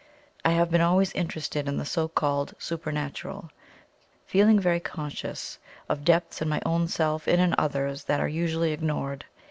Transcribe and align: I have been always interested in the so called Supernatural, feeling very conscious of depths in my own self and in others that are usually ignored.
I 0.43 0.49
have 0.53 0.71
been 0.71 0.81
always 0.81 1.11
interested 1.11 1.67
in 1.67 1.77
the 1.77 1.85
so 1.85 2.07
called 2.07 2.55
Supernatural, 2.57 3.51
feeling 4.25 4.57
very 4.59 4.79
conscious 4.79 5.59
of 5.87 6.03
depths 6.03 6.41
in 6.41 6.49
my 6.49 6.59
own 6.65 6.87
self 6.87 7.27
and 7.27 7.39
in 7.39 7.53
others 7.59 8.03
that 8.05 8.19
are 8.19 8.27
usually 8.27 8.71
ignored. 8.71 9.25